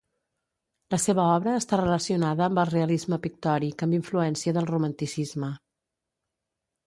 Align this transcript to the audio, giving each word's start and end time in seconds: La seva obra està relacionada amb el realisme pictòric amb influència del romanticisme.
La 0.93 0.97
seva 1.01 1.23
obra 1.33 1.51
està 1.57 1.77
relacionada 1.81 2.45
amb 2.45 2.61
el 2.61 2.69
realisme 2.71 3.19
pictòric 3.27 3.85
amb 3.87 3.97
influència 3.99 4.53
del 4.57 4.69
romanticisme. 4.73 5.51